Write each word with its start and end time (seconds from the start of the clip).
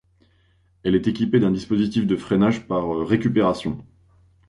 Elle 0.81 0.95
est 0.95 1.05
équipée 1.05 1.39
d'un 1.39 1.51
dispositif 1.51 2.07
de 2.07 2.15
freinage 2.15 2.65
par 2.67 2.89
récupération. 3.07 3.85